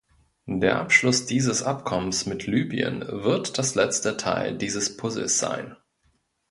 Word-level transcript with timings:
Der 0.47 0.79
Abschluss 0.79 1.27
dieses 1.27 1.61
Abkommens 1.61 2.25
mit 2.25 2.47
Libyen 2.47 3.05
wird 3.07 3.59
das 3.59 3.75
letzte 3.75 4.17
Teil 4.17 4.57
dieses 4.57 4.97
Puzzles 4.97 5.37
sein. 5.37 5.75